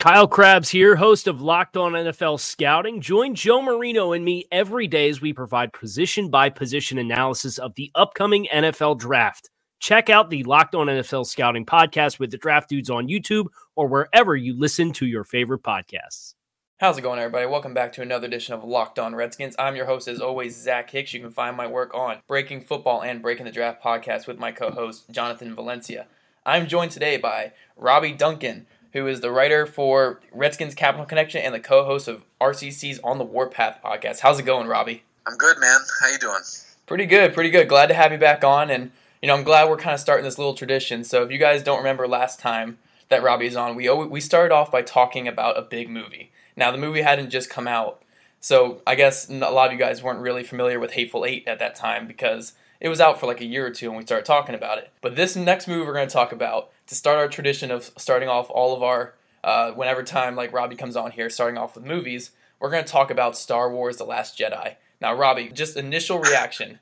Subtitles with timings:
[0.00, 3.00] Kyle Crabbs here, host of Locked On NFL Scouting.
[3.00, 7.74] Join Joe Marino and me every day as we provide position by position analysis of
[7.74, 9.48] the upcoming NFL draft.
[9.80, 13.88] Check out the Locked On NFL Scouting podcast with the draft dudes on YouTube or
[13.88, 16.34] wherever you listen to your favorite podcasts.
[16.78, 17.46] How's it going, everybody?
[17.46, 19.54] Welcome back to another edition of Locked On Redskins.
[19.58, 21.14] I'm your host, as always, Zach Hicks.
[21.14, 24.52] You can find my work on Breaking Football and Breaking the Draft podcast with my
[24.52, 26.08] co host, Jonathan Valencia.
[26.44, 31.52] I'm joined today by Robbie Duncan who is the writer for Redskins Capital Connection and
[31.52, 34.20] the co-host of RCC's On the Warpath podcast.
[34.20, 35.02] How's it going, Robbie?
[35.26, 35.80] I'm good, man.
[36.00, 36.40] How you doing?
[36.86, 37.68] Pretty good, pretty good.
[37.68, 40.24] Glad to have you back on, and you know I'm glad we're kind of starting
[40.24, 41.02] this little tradition.
[41.02, 42.78] So if you guys don't remember last time
[43.08, 46.30] that Robbie's on, we we started off by talking about a big movie.
[46.56, 48.02] Now the movie hadn't just come out,
[48.38, 51.58] so I guess a lot of you guys weren't really familiar with Hateful Eight at
[51.58, 54.26] that time because it was out for like a year or two when we started
[54.26, 54.92] talking about it.
[55.00, 58.28] But this next movie we're going to talk about to start our tradition of starting
[58.28, 61.84] off all of our uh, whenever time like Robbie comes on here, starting off with
[61.84, 64.76] movies, we're going to talk about Star Wars: The Last Jedi.
[65.00, 66.80] Now, Robbie, just initial reaction.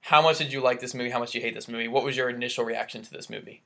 [0.00, 1.10] How much did you like this movie?
[1.10, 1.88] How much do you hate this movie?
[1.88, 3.62] What was your initial reaction to this movie?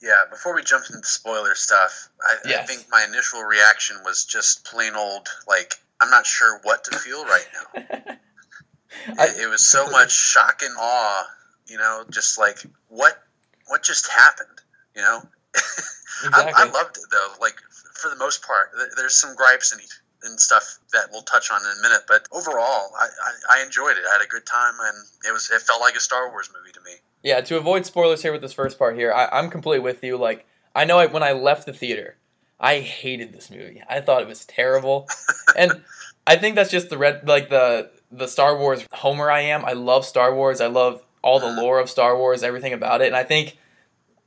[0.00, 2.64] Yeah, before we jump into spoiler stuff, I, yes.
[2.64, 6.98] I think my initial reaction was just plain old like I'm not sure what to
[6.98, 7.82] feel right now.
[9.18, 11.26] I, it, it was so much shock and awe,
[11.68, 12.58] you know, just like
[12.88, 13.22] what
[13.68, 14.61] what just happened
[14.94, 15.22] you know,
[15.54, 16.52] exactly.
[16.56, 17.34] I, I, loved it though.
[17.40, 17.56] Like
[17.94, 19.80] for the most part, there's some gripes and
[20.24, 22.02] and stuff that we'll touch on in a minute.
[22.06, 24.04] But overall, I, I, I enjoyed it.
[24.08, 24.96] I had a good time, and
[25.28, 26.92] it was it felt like a Star Wars movie to me.
[27.22, 27.40] Yeah.
[27.40, 30.16] To avoid spoilers here with this first part here, I, am completely with you.
[30.16, 32.16] Like I know I, when I left the theater,
[32.60, 33.82] I hated this movie.
[33.88, 35.08] I thought it was terrible,
[35.56, 35.82] and
[36.26, 39.64] I think that's just the red like the the Star Wars homer I am.
[39.64, 40.60] I love Star Wars.
[40.60, 41.62] I love all the uh-huh.
[41.62, 43.56] lore of Star Wars, everything about it, and I think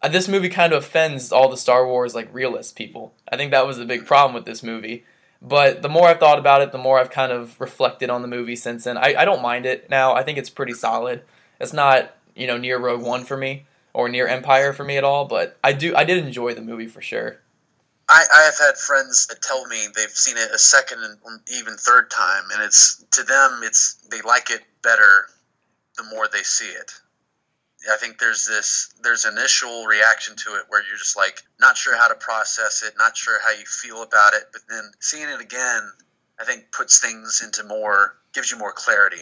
[0.05, 3.15] Uh, this movie kind of offends all the Star Wars like realist people.
[3.27, 5.03] I think that was the big problem with this movie.
[5.41, 8.27] But the more I've thought about it, the more I've kind of reflected on the
[8.27, 8.99] movie since then.
[8.99, 10.13] I, I don't mind it now.
[10.13, 11.23] I think it's pretty solid.
[11.59, 15.03] It's not you know near Rogue One for me or near Empire for me at
[15.03, 17.39] all, but I do I did enjoy the movie for sure.
[18.07, 21.17] I, I have had friends that tell me they've seen it a second and
[21.51, 25.29] even third time, and it's to them it's they like it better
[25.97, 26.91] the more they see it.
[27.91, 31.95] I think there's this there's initial reaction to it where you're just like not sure
[31.95, 35.39] how to process it, not sure how you feel about it, but then seeing it
[35.39, 35.81] again,
[36.39, 39.21] I think puts things into more gives you more clarity,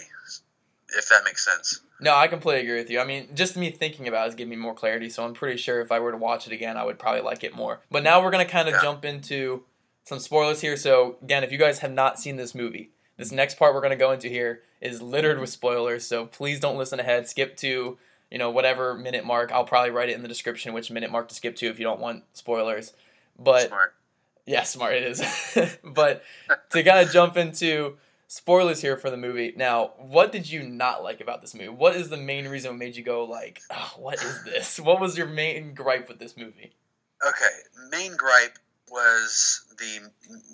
[0.97, 1.81] if that makes sense.
[1.99, 2.99] No, I completely agree with you.
[2.99, 5.57] I mean, just me thinking about it is giving me more clarity, so I'm pretty
[5.57, 7.81] sure if I were to watch it again, I would probably like it more.
[7.89, 8.81] But now we're gonna kind of yeah.
[8.81, 9.63] jump into
[10.03, 10.77] some spoilers here.
[10.77, 13.95] So again, if you guys have not seen this movie, this next part we're gonna
[13.95, 15.41] go into here is littered mm-hmm.
[15.41, 16.05] with spoilers.
[16.05, 17.27] So please don't listen ahead.
[17.27, 17.97] Skip to
[18.33, 19.51] you know, whatever minute mark.
[19.51, 21.85] I'll probably write it in the description which minute mark to skip to if you
[21.85, 22.93] don't want spoilers.
[23.37, 23.93] But smart.
[24.47, 25.77] Yeah, smart it is.
[25.83, 26.23] but
[26.71, 29.53] to kind of jump into spoilers here for the movie.
[29.55, 31.69] Now, what did you not like about this movie?
[31.69, 34.99] What is the main reason that made you go like, oh, "What is this?" What
[34.99, 36.73] was your main gripe with this movie?
[37.25, 38.57] Okay, main gripe
[38.89, 40.09] was the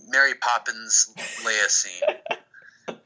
[0.10, 1.14] Mary Poppins
[1.46, 2.18] Leia scene.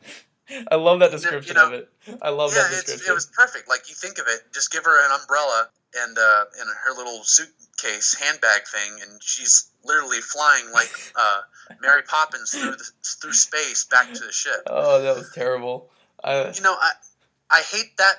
[0.72, 1.90] I love that description you know, of it.
[2.22, 3.12] I love yeah, that description.
[3.12, 3.70] it was perfect.
[3.70, 7.24] Like you think of it, just give her an umbrella and uh, and her little
[7.24, 11.42] suitcase handbag thing, and she's literally flying like uh,
[11.82, 14.64] Mary Poppins through the, through space back to the ship.
[14.68, 15.90] Oh, that was terrible.
[16.24, 16.92] I, you know, I
[17.50, 18.16] I hate that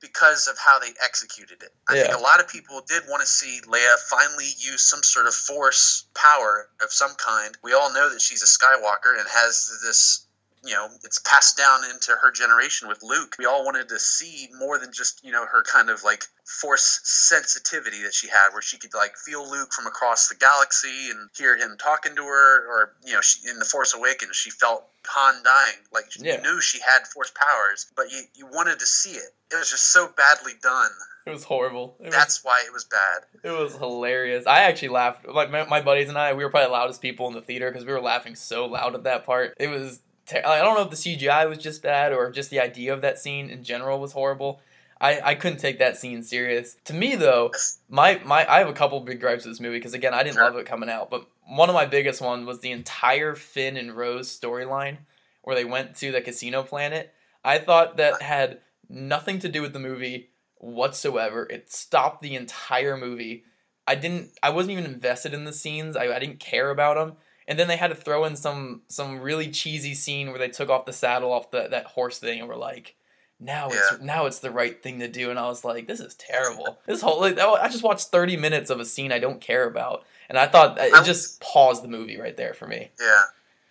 [0.00, 1.70] because of how they executed it.
[1.88, 2.02] I yeah.
[2.02, 5.34] think a lot of people did want to see Leia finally use some sort of
[5.34, 7.56] force power of some kind.
[7.64, 10.25] We all know that she's a Skywalker and has this
[10.66, 13.36] you know it's passed down into her generation with Luke.
[13.38, 17.00] We all wanted to see more than just you know her kind of like force
[17.04, 21.28] sensitivity that she had, where she could like feel Luke from across the galaxy and
[21.36, 24.84] hear him talking to her, or you know she, in the Force Awakens she felt
[25.06, 26.36] Han dying, like yeah.
[26.36, 29.34] you knew she had force powers, but you you wanted to see it.
[29.52, 30.90] It was just so badly done.
[31.26, 31.96] It was horrible.
[31.98, 33.24] It That's was, why it was bad.
[33.42, 34.46] It was hilarious.
[34.46, 35.26] I actually laughed.
[35.26, 37.68] Like my, my buddies and I, we were probably the loudest people in the theater
[37.68, 39.54] because we were laughing so loud at that part.
[39.58, 42.60] It was Ter- I don't know if the CGI was just bad or just the
[42.60, 44.60] idea of that scene in general was horrible.
[45.00, 46.76] I, I couldn't take that scene serious.
[46.86, 47.52] To me though,
[47.88, 50.36] my, my I have a couple big gripes with this movie because again I didn't
[50.38, 53.96] love it coming out, but one of my biggest ones was the entire Finn and
[53.96, 54.98] Rose storyline
[55.42, 57.12] where they went to the casino planet.
[57.44, 61.46] I thought that had nothing to do with the movie whatsoever.
[61.48, 63.44] It stopped the entire movie.
[63.86, 65.94] I didn't I wasn't even invested in the scenes.
[65.94, 67.16] I, I didn't care about them.
[67.48, 70.68] And then they had to throw in some some really cheesy scene where they took
[70.68, 72.96] off the saddle off the that horse thing and were like
[73.38, 76.14] now it's now it's the right thing to do and I was like this is
[76.14, 76.78] terrible.
[76.86, 80.04] This whole like, I just watched 30 minutes of a scene I don't care about
[80.28, 82.90] and I thought it just paused the movie right there for me.
[82.98, 83.22] Yeah,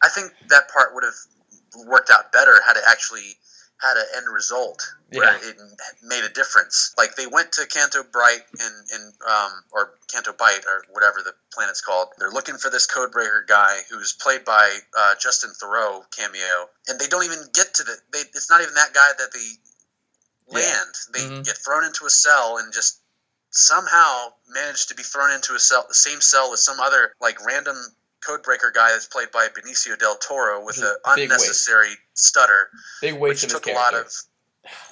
[0.03, 3.35] I think that part would have worked out better had it actually
[3.81, 5.49] had an end result where Yeah.
[5.49, 5.57] it
[6.01, 6.93] made a difference.
[6.97, 11.33] Like they went to Canto Bright and and um, or Canto Bight or whatever the
[11.53, 12.09] planet's called.
[12.17, 17.07] They're looking for this Codebreaker guy who's played by uh, Justin Theroux cameo, and they
[17.07, 17.95] don't even get to the.
[18.11, 19.49] They, it's not even that guy that they
[20.47, 20.59] Yeah.
[20.59, 20.95] land.
[21.11, 21.43] They Mhm.
[21.45, 22.99] get thrown into a cell and just
[23.51, 27.39] somehow manage to be thrown into a cell, the same cell with some other like
[27.45, 27.95] random
[28.25, 32.69] codebreaker guy that's played by Benicio del Toro with an unnecessary stutter,
[33.01, 34.07] Big which waste his took a lot of.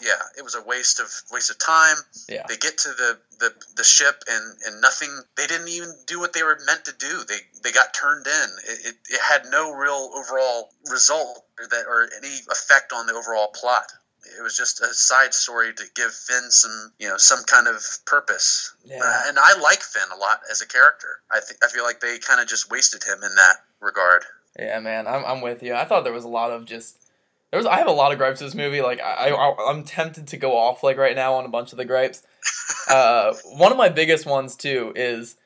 [0.02, 1.98] Yeah, it was a waste of waste of time.
[2.30, 2.44] Yeah.
[2.48, 5.10] They get to the, the, the ship and, and nothing.
[5.36, 7.24] They didn't even do what they were meant to do.
[7.28, 8.50] They they got turned in.
[8.70, 13.14] It, it, it had no real overall result or that or any effect on the
[13.14, 13.92] overall plot.
[14.38, 17.84] It was just a side story to give Finn some you know some kind of
[18.06, 18.74] purpose.
[18.86, 19.00] Yeah.
[19.04, 21.20] Uh, and I like Finn a lot as a character.
[21.32, 24.24] I think I feel like they kind of just wasted him in that regard.
[24.58, 25.74] Yeah, man, I'm I'm with you.
[25.74, 26.98] I thought there was a lot of just
[27.52, 28.82] there was I have a lot of gripes with this movie.
[28.82, 31.78] Like I, I I'm tempted to go off like right now on a bunch of
[31.78, 32.24] the gripes.
[32.90, 35.38] Uh, one of my biggest ones too is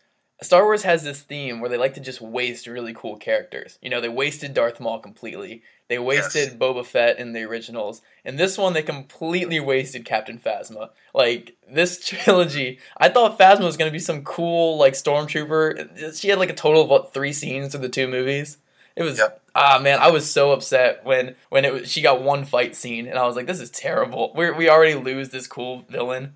[0.42, 3.78] Star Wars has this theme where they like to just waste really cool characters.
[3.82, 5.62] You know, they wasted Darth Maul completely.
[5.90, 8.02] They wasted Boba Fett in the originals.
[8.26, 10.90] And this one, they completely wasted Captain Phasma.
[11.14, 16.20] Like, this trilogy, I thought Phasma was going to be some cool, like, stormtrooper.
[16.20, 18.58] She had, like, a total of, what, three scenes in the two movies?
[18.98, 19.42] It was, Yep.
[19.56, 23.08] ah, man, I was so upset when, when it was, she got one fight scene.
[23.08, 24.34] And I was like, this is terrible.
[24.36, 26.34] we we already lose this cool villain.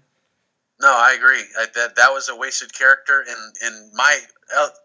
[0.80, 1.44] No, I agree.
[1.60, 4.18] I, that that was a wasted character, and and my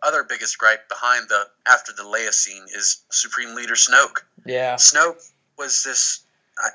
[0.03, 4.23] other biggest gripe behind the after the Leia scene is Supreme Leader Snoke.
[4.45, 4.75] Yeah.
[4.77, 5.23] Snoke
[5.59, 6.21] was this,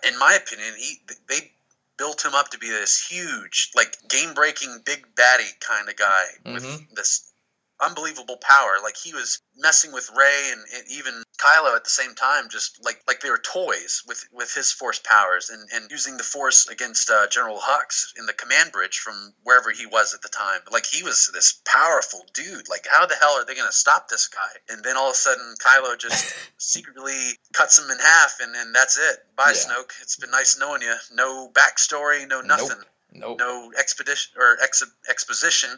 [0.07, 1.51] in my opinion, he they
[1.97, 6.23] built him up to be this huge, like game breaking, big baddie kind of guy
[6.45, 6.95] with Mhm.
[6.95, 7.31] this
[7.79, 8.77] unbelievable power.
[8.83, 12.83] Like he was messing with Rey and, and even Kylo at the same time, just
[12.85, 16.67] like like they were toys with with his force powers and and using the force
[16.67, 20.59] against uh, General Hux in the command bridge from wherever he was at the time.
[20.71, 22.69] Like he was this powerful dude.
[22.69, 24.73] Like how the hell are they going to stop this guy?
[24.73, 27.17] And then all of a sudden, Kylo just secretly
[27.53, 29.17] cuts him in half, and then that's it.
[29.35, 29.73] Bye, Yeah.
[29.73, 29.91] Snoke.
[30.01, 30.93] It's been nice knowing you.
[31.13, 32.87] No backstory, no nothing Nope.
[33.13, 33.39] Nope.
[33.39, 35.69] no expedition or ex- exposition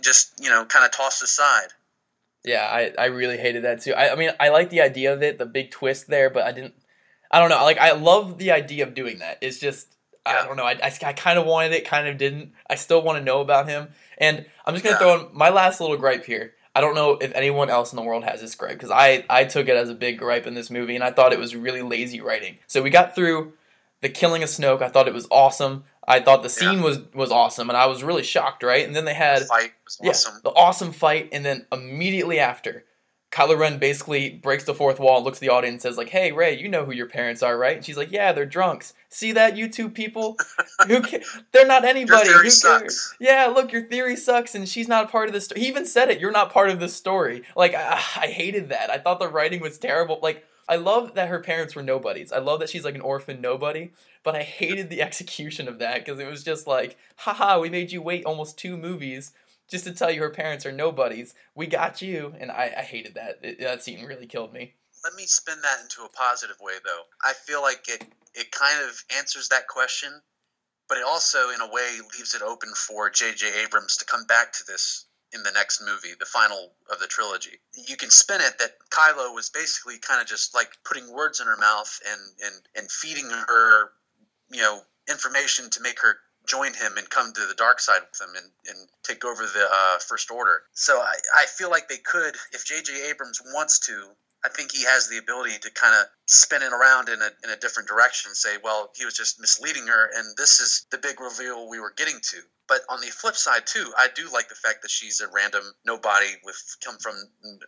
[0.00, 1.68] just you know kind of tossed aside
[2.48, 3.92] Yeah, I, I really hated that too.
[3.94, 6.52] I, I mean, I like the idea of it, the big twist there, but I
[6.52, 6.74] didn't.
[7.30, 7.62] I don't know.
[7.62, 9.36] Like, I love the idea of doing that.
[9.42, 10.64] It's just, I don't know.
[10.64, 12.52] I, I, I kind of wanted it, kind of didn't.
[12.70, 13.88] I still want to know about him.
[14.16, 15.16] And I'm just going to Yeah.
[15.16, 16.54] throw in my last little gripe here.
[16.74, 19.44] I don't know if anyone else in the world has this gripe because I, I
[19.44, 21.82] took it as a big gripe in this movie and I thought it was really
[21.82, 22.58] lazy writing.
[22.66, 23.52] So we got through
[24.00, 24.80] the killing of Snoke.
[24.80, 25.84] I thought it was awesome.
[26.08, 26.84] I thought the scene Yeah.
[26.84, 28.86] was, was awesome and I was really shocked, right?
[28.86, 32.38] And then they had the fight was yeah, awesome the awesome fight, and then immediately
[32.40, 32.84] after,
[33.30, 36.08] Kylo Ren basically breaks the fourth wall and looks at the audience and says, like,
[36.08, 37.76] hey, Rey, you know who your parents are, right?
[37.76, 38.94] And she's like, yeah, they're drunks.
[39.10, 40.38] See that, YouTube people?
[40.86, 41.20] who ca-
[41.52, 42.26] They're not anybody.
[42.26, 43.14] Your theory sucks.
[43.20, 45.60] Yeah, look, your theory sucks, and she's not a part of the story.
[45.60, 47.42] He even said it, you're not part of the story.
[47.54, 48.88] Like, I, I hated that.
[48.90, 50.20] I thought the writing was terrible.
[50.22, 52.32] Like, I love that her parents were nobodies.
[52.32, 53.90] I love that she's like an orphan nobody,
[54.22, 57.90] but I hated the execution of that because it was just like, haha, we made
[57.92, 59.32] you wait almost two movies
[59.68, 61.34] just to tell you her parents are nobodies.
[61.54, 63.38] We got you, and I, I hated that.
[63.42, 64.74] It, that scene really killed me.
[65.04, 68.82] let me spin that into a positive way though i feel like it it kind
[68.88, 70.10] of answers that question
[70.88, 74.52] but it also in a way leaves it open for jj abrams to come back
[74.52, 77.60] to this in the next movie the final of the trilogy.
[77.72, 81.46] You can spin it that kylo was basically kind of just like putting words in
[81.46, 83.90] her mouth and and and feeding her
[84.50, 88.20] you know information to make her join him and come to the dark side with
[88.20, 90.62] him and, and take over the uh, first order.
[90.72, 94.10] So I, I feel like they could if jj abrams wants to
[94.44, 97.56] I think he has the ability to kind of spinning around in a, in a
[97.56, 101.20] different direction and say, well, he was just misleading her, and this is the big
[101.20, 102.36] reveal we were getting to.
[102.68, 105.62] But on the flip side too, I do like the fact that she's a random
[105.86, 107.14] nobody with come from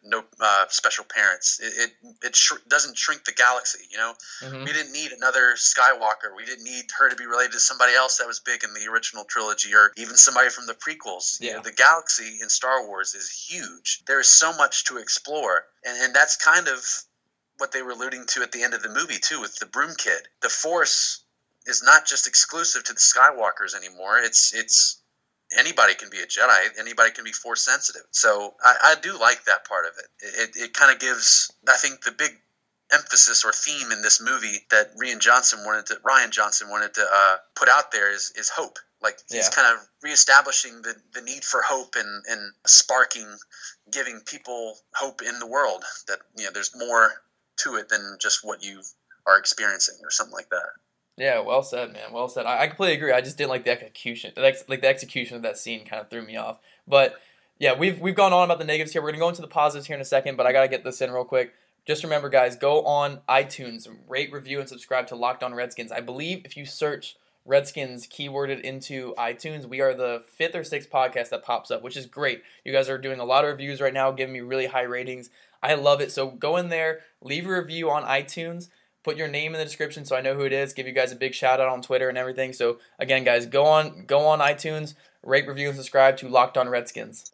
[0.04, 1.58] no uh, special parents.
[1.58, 1.90] It it,
[2.22, 3.82] it sh- doesn't shrink the galaxy.
[3.90, 4.12] You know,
[4.42, 4.58] mm-hmm.
[4.62, 6.36] we didn't need another Skywalker.
[6.36, 8.92] We didn't need her to be related to somebody else that was big in the
[8.92, 11.40] original trilogy, or even somebody from the prequels.
[11.40, 11.48] Yeah.
[11.48, 14.02] You know, the galaxy in Star Wars is huge.
[14.06, 16.84] There is so much to explore, and and that's kind of
[17.60, 19.94] what they were alluding to at the end of the movie too with the broom
[19.96, 20.20] kid.
[20.42, 21.22] The Force
[21.66, 24.18] is not just exclusive to the Skywalkers anymore.
[24.18, 25.00] It's it's
[25.56, 26.78] anybody can be a Jedi.
[26.78, 28.02] Anybody can be Force sensitive.
[28.10, 30.26] So I, I do like that part of it.
[30.40, 32.32] It, it kind of gives I think the big
[32.92, 37.02] emphasis or theme in this movie that Rian Johnson wanted to Rian Johnson wanted to
[37.02, 38.78] uh, put out there is is hope.
[39.02, 39.62] Like he's yeah.
[39.62, 43.26] kind of reestablishing the, the need for hope and, and sparking,
[43.90, 47.12] giving people hope in the world that you know there's more
[47.64, 48.82] to it than just what you
[49.26, 50.70] are experiencing or something like that.
[51.16, 52.12] Yeah, well said, man.
[52.12, 52.46] Well said.
[52.46, 53.12] I, I completely agree.
[53.12, 54.32] I just didn't like the execution.
[54.34, 56.58] The ex, like the execution of that scene kind of threw me off.
[56.88, 57.16] But
[57.58, 59.02] yeah, we've we've gone on about the negatives here.
[59.02, 61.00] We're gonna go into the positives here in a second, but I gotta get this
[61.02, 61.52] in real quick.
[61.86, 65.92] Just remember, guys, go on iTunes, rate, review, and subscribe to Locked On Redskins.
[65.92, 70.90] I believe if you search Redskins keyworded into iTunes, we are the fifth or sixth
[70.90, 72.42] podcast that pops up, which is great.
[72.64, 75.30] You guys are doing a lot of reviews right now, giving me really high ratings.
[75.62, 76.12] I love it.
[76.12, 78.68] So go in there, leave a review on iTunes,
[79.04, 80.72] put your name in the description so I know who it is.
[80.72, 82.52] Give you guys a big shout out on Twitter and everything.
[82.52, 86.68] So again, guys, go on go on iTunes, rate, review, and subscribe to Locked On
[86.68, 87.32] Redskins.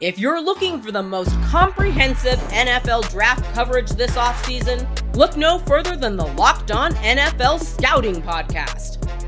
[0.00, 5.94] If you're looking for the most comprehensive NFL draft coverage this offseason, look no further
[5.94, 9.09] than the Locked On NFL Scouting Podcast.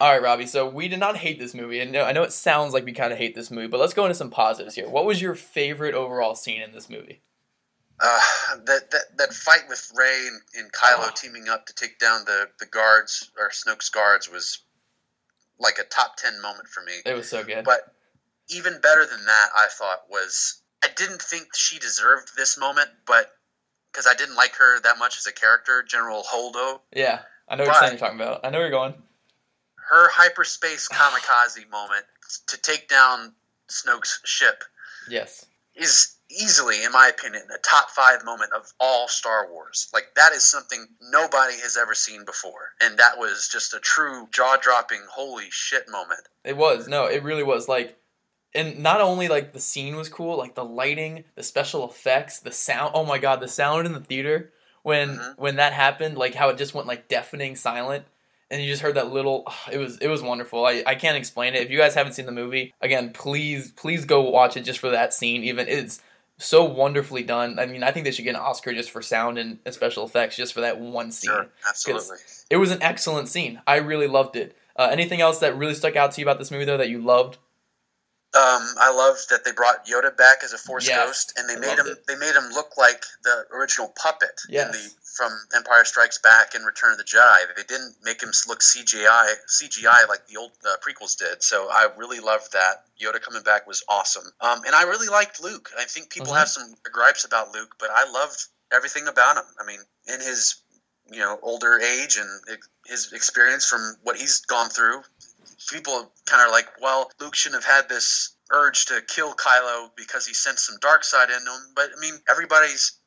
[0.00, 0.46] All right, Robbie.
[0.46, 3.12] So we did not hate this movie, and I know it sounds like we kind
[3.12, 4.88] of hate this movie, but let's go into some positives here.
[4.88, 7.20] What was your favorite overall scene in this movie?
[8.00, 8.20] Uh,
[8.64, 11.10] that, that that fight with Rey and, and Kylo oh.
[11.16, 14.62] teaming up to take down the the guards or Snoke's guards was
[15.58, 16.92] like a top ten moment for me.
[17.04, 17.64] It was so good.
[17.64, 17.80] But
[18.50, 23.32] even better than that, I thought was I didn't think she deserved this moment, but
[23.90, 26.78] because I didn't like her that much as a character, General Holdo.
[26.94, 28.44] Yeah, I know what you're talking about.
[28.44, 28.94] I know where you're going
[29.90, 32.04] her hyperspace kamikaze moment
[32.48, 33.32] to take down
[33.68, 34.64] Snoke's ship.
[35.08, 35.46] Yes.
[35.74, 39.88] Is easily, in my opinion, a top five moment of all Star Wars.
[39.92, 44.28] Like that is something nobody has ever seen before, and that was just a true
[44.32, 46.28] jaw-dropping, holy shit moment.
[46.44, 47.68] It was no, it really was.
[47.68, 47.96] Like,
[48.54, 52.52] and not only like the scene was cool, like the lighting, the special effects, the
[52.52, 52.92] sound.
[52.94, 54.52] Oh my god, the sound in the theater
[54.82, 55.40] when mm-hmm.
[55.40, 58.04] when that happened, like how it just went like deafening silent
[58.50, 60.64] and you just heard that little it was it was wonderful.
[60.64, 61.62] I, I can't explain it.
[61.62, 64.90] If you guys haven't seen the movie again please please go watch it just for
[64.90, 65.44] that scene.
[65.44, 66.00] Even it's
[66.38, 67.58] so wonderfully done.
[67.58, 70.36] I mean i think they should get an oscar just for sound and special effects
[70.36, 71.30] just for that one scene.
[71.30, 72.16] Sure, absolutely.
[72.50, 73.60] it was an excellent scene.
[73.66, 74.56] I really loved it.
[74.76, 77.00] Uh, anything else that really stuck out to you about this movie though that you
[77.00, 77.38] loved?
[78.34, 81.56] Um, I love that they brought Yoda back as a Force yes, ghost, and they
[81.56, 81.86] I made him.
[81.86, 82.06] It.
[82.06, 84.66] They made him look like the original puppet yes.
[84.66, 87.56] in the from Empire Strikes Back and Return of the Jedi.
[87.56, 91.42] They didn't make him look CGI CGI like the old uh, prequels did.
[91.42, 92.84] So I really loved that.
[93.02, 94.22] Yoda coming back was awesome.
[94.40, 95.70] Um, and I really liked Luke.
[95.76, 96.38] I think people mm-hmm.
[96.38, 99.44] have some gripes about Luke, but I loved everything about him.
[99.60, 100.62] I mean, in his
[101.10, 105.02] you know older age and his experience from what he's gone through,
[105.68, 110.26] people kind of like, well, Luke shouldn't have had this urge to kill Kylo because
[110.26, 111.72] he sensed some dark side in him.
[111.74, 112.97] But I mean, everybody's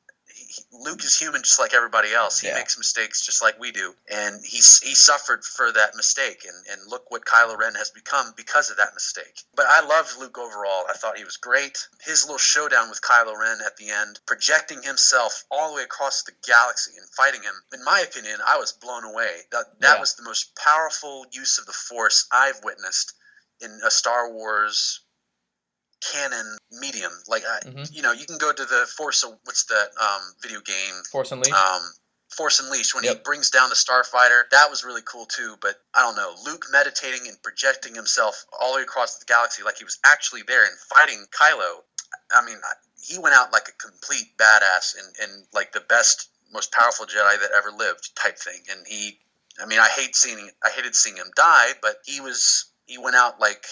[0.71, 2.39] Luke is human just like everybody else.
[2.39, 2.55] He yeah.
[2.55, 6.45] makes mistakes just like we do, and he's he suffered for that mistake.
[6.45, 9.43] And and look what Kylo Ren has become because of that mistake.
[9.55, 10.85] But I loved Luke overall.
[10.89, 11.87] I thought he was great.
[12.05, 16.23] His little showdown with Kylo Ren at the end, projecting himself all the way across
[16.23, 17.55] the galaxy and fighting him.
[17.73, 19.41] In my opinion, I was blown away.
[19.51, 19.99] That that yeah.
[19.99, 23.13] was the most powerful use of the Force I've witnessed
[23.61, 25.01] in a Star Wars
[26.01, 27.11] canon medium.
[27.27, 27.83] Like, I, mm-hmm.
[27.91, 29.23] you know, you can go to the Force.
[29.43, 30.95] What's the um, video game?
[31.11, 31.53] Force Unleashed.
[31.53, 31.81] Um,
[32.29, 33.17] Force Unleashed when yep.
[33.17, 34.43] he brings down the Starfighter.
[34.51, 35.55] That was really cool too.
[35.61, 39.63] But I don't know, Luke meditating and projecting himself all the way across the galaxy
[39.63, 41.83] like he was actually there and fighting Kylo.
[42.33, 42.57] I mean,
[43.01, 47.39] he went out like a complete badass and, and like the best most powerful Jedi
[47.41, 48.59] that ever lived type thing.
[48.69, 49.17] And he,
[49.61, 53.15] I mean, I hate seeing, I hated seeing him die, but he was, he went
[53.15, 53.63] out like,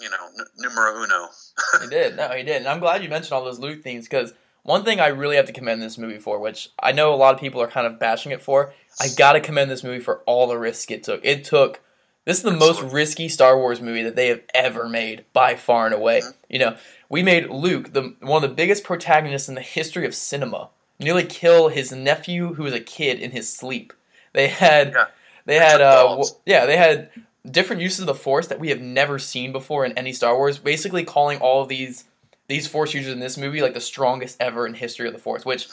[0.00, 1.28] you know, n- numero uno.
[1.82, 2.16] he did.
[2.16, 2.58] No, he did.
[2.58, 4.32] And I'm glad you mentioned all those Luke things because
[4.62, 7.34] one thing I really have to commend this movie for, which I know a lot
[7.34, 10.46] of people are kind of bashing it for, I gotta commend this movie for all
[10.46, 11.24] the risks it took.
[11.24, 11.80] It took
[12.24, 15.84] this is the most risky Star Wars movie that they have ever made by far
[15.84, 16.20] and away.
[16.20, 16.30] Mm-hmm.
[16.48, 16.76] You know,
[17.08, 21.24] we made Luke the one of the biggest protagonists in the history of cinema nearly
[21.24, 23.92] kill his nephew who was a kid in his sleep.
[24.32, 25.06] They had yeah.
[25.44, 27.10] they had uh, yeah, they had
[27.48, 30.58] different uses of the force that we have never seen before in any Star Wars,
[30.58, 32.04] basically calling all of these
[32.46, 35.46] these force users in this movie like the strongest ever in history of the force,
[35.46, 35.66] which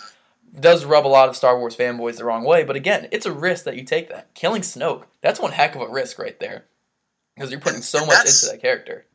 [0.58, 2.64] does rub a lot of Star Wars fanboys the wrong way.
[2.64, 4.10] But again, it's a risk that you take.
[4.10, 6.66] That killing Snoke, that's one heck of a risk right there,
[7.36, 9.06] because you're putting so much into that character.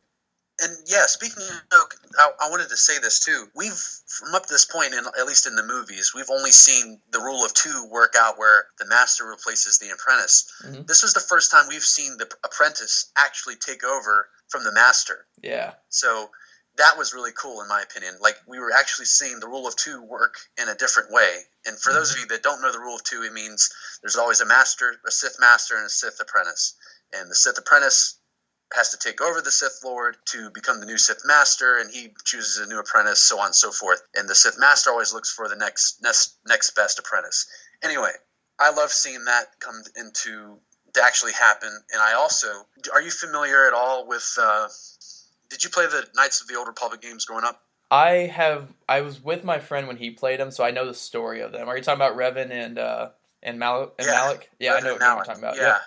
[0.62, 3.46] And yeah, speaking of Snoke, I, I, wanted to say this too.
[3.54, 6.98] We've from up to this point, in, at least in the movies, we've only seen
[7.10, 10.50] the rule of two work out, where the master replaces the apprentice.
[10.64, 10.82] Mm-hmm.
[10.86, 15.26] This was the first time we've seen the apprentice actually take over from the master.
[15.42, 15.74] Yeah.
[15.90, 16.30] So
[16.78, 18.14] that was really cool in my opinion.
[18.20, 21.40] Like we were actually seeing the rule of two work in a different way.
[21.66, 21.98] And for mm-hmm.
[21.98, 23.70] those of you that don't know the rule of two, it means
[24.02, 26.74] there's always a master, a Sith master, and a Sith apprentice.
[27.12, 28.15] And the Sith apprentice
[28.74, 32.12] has to take over the Sith Lord to become the new Sith master, and he
[32.24, 34.02] chooses a new apprentice, so on and so forth.
[34.14, 37.46] And the Sith master always looks for the next next next best apprentice.
[37.82, 38.12] Anyway,
[38.58, 40.58] I love seeing that come into
[40.94, 41.68] to actually happen.
[41.92, 42.48] And I also,
[42.92, 44.36] are you familiar at all with?
[44.40, 44.68] Uh,
[45.48, 47.62] did you play the Knights of the Old Republic games growing up?
[47.90, 48.72] I have.
[48.88, 51.52] I was with my friend when he played them, so I know the story of
[51.52, 51.68] them.
[51.68, 53.10] Are you talking about Revan and uh,
[53.42, 54.50] and, Mal- and yeah, Malak?
[54.58, 55.56] Yeah, Revan I know what you're talking about.
[55.56, 55.62] Yeah.
[55.62, 55.78] yeah.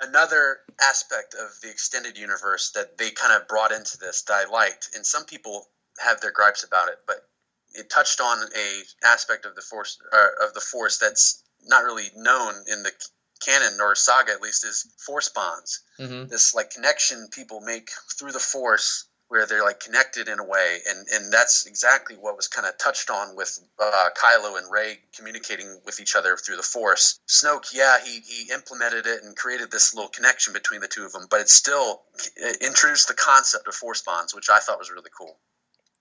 [0.00, 4.50] Another aspect of the extended universe that they kind of brought into this that I
[4.50, 7.28] liked, and some people have their gripes about it, but
[7.74, 12.10] it touched on a aspect of the force uh, of the force that's not really
[12.16, 12.92] known in the
[13.40, 15.80] canon or saga at least is force bonds.
[15.98, 16.28] Mm-hmm.
[16.28, 20.78] This like connection people make through the force where they're like connected in a way,
[20.88, 24.98] and and that's exactly what was kind of touched on with uh, Kylo and Rey
[25.16, 27.20] communicating with each other through the Force.
[27.28, 31.12] Snoke, yeah, he he implemented it and created this little connection between the two of
[31.12, 32.02] them, but it still
[32.36, 35.38] it introduced the concept of force bonds, which I thought was really cool.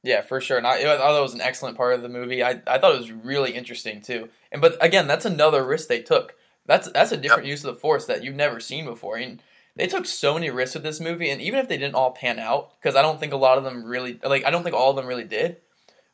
[0.01, 0.57] Yeah, for sure.
[0.57, 2.41] And I, I thought it was an excellent part of the movie.
[2.43, 4.29] I, I thought it was really interesting too.
[4.51, 6.35] And but again, that's another risk they took.
[6.65, 7.51] That's that's a different yep.
[7.51, 9.19] use of the force that you've never seen before.
[9.79, 12.37] They took so many risks with this movie, and even if they didn't all pan
[12.37, 14.89] out, because I don't think a lot of them really like I don't think all
[14.89, 15.55] of them really did,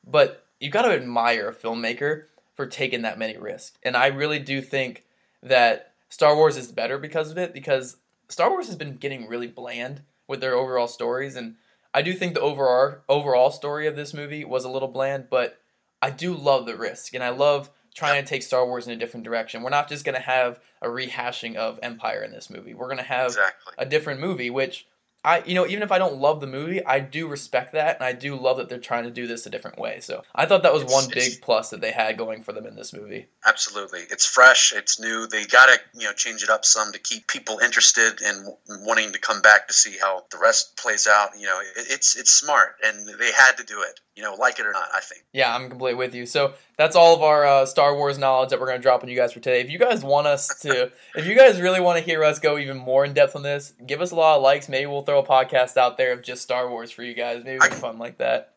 [0.05, 3.77] but you got to admire a filmmaker for taking that many risks.
[3.81, 5.03] And I really do think
[5.41, 7.97] that Star Wars is better because of it, because
[8.29, 11.55] Star Wars has been getting really bland with their overall stories, and
[11.91, 15.57] I do think the overall overall story of this movie was a little bland, but
[16.03, 18.97] I do love the risk, and I love trying to take Star Wars in a
[18.97, 19.63] different direction.
[19.63, 22.73] We're not just going to have a rehashing of Empire in this movie.
[22.73, 23.73] We're going to have exactly.
[23.77, 24.85] a different movie, which
[25.25, 28.05] I, you know, even if I don't love the movie, I do respect that, and
[28.05, 29.99] I do love that they're trying to do this a different way.
[29.99, 32.67] So I thought that was it's, one big plus that they had going for them
[32.67, 33.27] in this movie.
[33.43, 35.25] Absolutely, it's fresh, it's new.
[35.25, 38.53] They got to, you know, change it up some to keep people interested and
[38.85, 41.31] wanting to come back to see how the rest plays out.
[41.39, 44.59] You know, it, it's it's smart, and they had to do it you know, like
[44.59, 45.25] it or not, I think.
[45.33, 46.25] Yeah, I'm completely with you.
[46.25, 49.09] So that's all of our uh, Star Wars knowledge that we're going to drop on
[49.09, 49.59] you guys for today.
[49.59, 52.57] If you guys want us to, if you guys really want to hear us go
[52.57, 54.69] even more in depth on this, give us a lot of likes.
[54.69, 57.43] Maybe we'll throw a podcast out there of just Star Wars for you guys.
[57.43, 58.55] Maybe it'll be fun like that.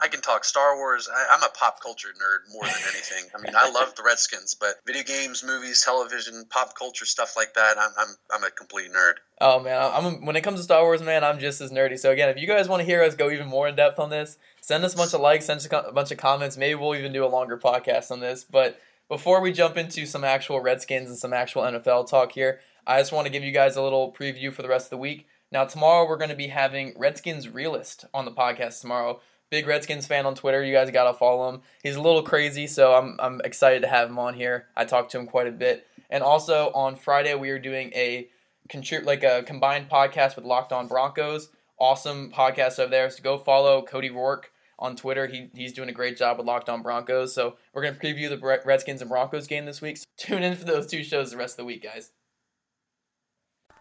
[0.00, 1.08] I can talk Star Wars.
[1.08, 3.24] I, am a pop culture nerd more than anything.
[3.34, 7.54] I mean, I love the Redskins, but video games, movies, television, pop culture stuff like
[7.54, 9.14] that, I'm I'm, I'm a complete nerd.
[9.40, 11.98] Oh man, I'm when it comes to Star Wars, man, I'm just as nerdy.
[11.98, 14.10] So again, if you guys want to hear us go even more in depth on
[14.10, 16.56] this, send us a bunch of likes, send us a bunch of comments.
[16.56, 18.44] Maybe we'll even do a longer podcast on this.
[18.44, 18.78] But
[19.08, 23.12] before we jump into some actual Redskins and some actual NFL talk here, I just
[23.12, 25.26] want to give you guys a little preview for the rest of the week.
[25.54, 30.04] Now tomorrow we're going to be having Redskins Realist on the podcast tomorrow big Redskins
[30.04, 30.64] fan on Twitter.
[30.64, 31.60] You guys gotta follow him.
[31.80, 34.66] He's a little crazy, so I'm I'm excited to have him on here.
[34.76, 35.86] I talked to him quite a bit.
[36.10, 38.28] And also on Friday we are doing a
[39.04, 41.50] like a combined podcast with Locked On Broncos.
[41.78, 43.08] Awesome podcast over there.
[43.08, 45.28] So go follow Cody Rourke on Twitter.
[45.28, 47.32] He, he's doing a great job with Locked On Broncos.
[47.32, 49.98] So we're gonna preview the Redskins and Broncos game this week.
[49.98, 52.10] So tune in for those two shows the rest of the week, guys.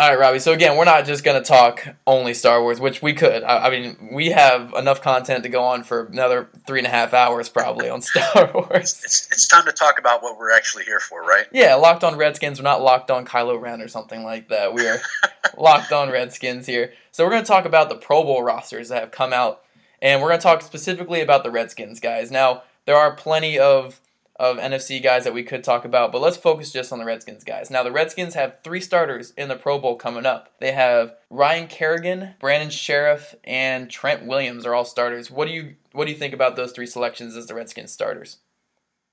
[0.00, 0.38] All right, Robbie.
[0.38, 3.42] So again, we're not just going to talk only Star Wars, which we could.
[3.42, 6.90] I, I, mean, we have enough content to go on for another three and a
[6.90, 8.98] half hours probably on Star Wars.
[9.04, 11.44] It's, it's time to talk about what we're actually here for, right?
[11.52, 12.58] Yeah, locked on Redskins.
[12.58, 14.72] We're not locked on Kylo Ren or something like that.
[14.72, 15.02] We are
[15.58, 16.94] locked on Redskins here.
[17.12, 19.64] So we're going to talk about the Pro Bowl rosters that have come out,
[20.00, 22.30] and we're going to talk specifically about the Redskins guys.
[22.30, 24.00] Now, there are plenty of
[24.40, 27.44] of NFC guys that we could talk about, but let's focus just on the Redskins
[27.44, 27.70] guys.
[27.70, 30.50] Now, the Redskins have three starters in the Pro Bowl coming up.
[30.60, 35.30] They have Ryan Kerrigan, Brandon Scherff, and Trent Williams are all starters.
[35.30, 38.38] What do you what do you think about those three selections as the Redskins starters?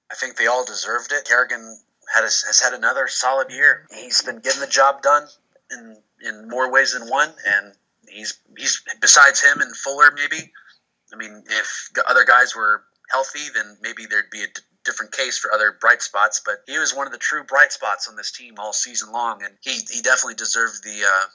[0.09, 1.27] I think they all deserved it.
[1.27, 1.77] Kerrigan
[2.13, 3.85] had a, has had another solid year.
[3.93, 5.27] He's been getting the job done
[5.69, 7.73] in in more ways than one, and
[8.07, 10.53] he's he's besides him and Fuller maybe.
[11.11, 14.47] I mean, if the other guys were healthy, then maybe there'd be a
[14.87, 18.07] different case for other bright spots, but he was one of the true bright spots
[18.07, 21.25] on this team all season long, and he, he definitely deserved the uh,